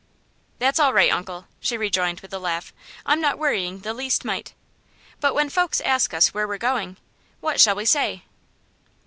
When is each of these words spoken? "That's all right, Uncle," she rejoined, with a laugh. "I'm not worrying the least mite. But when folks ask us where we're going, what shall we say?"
"That's 0.57 0.79
all 0.79 0.93
right, 0.95 1.11
Uncle," 1.11 1.45
she 1.59 1.77
rejoined, 1.77 2.21
with 2.21 2.33
a 2.33 2.39
laugh. 2.39 2.73
"I'm 3.05 3.21
not 3.21 3.37
worrying 3.37 3.81
the 3.81 3.93
least 3.93 4.25
mite. 4.25 4.55
But 5.19 5.35
when 5.35 5.47
folks 5.51 5.79
ask 5.79 6.11
us 6.11 6.33
where 6.33 6.47
we're 6.47 6.57
going, 6.57 6.97
what 7.39 7.59
shall 7.61 7.75
we 7.75 7.85
say?" 7.85 8.23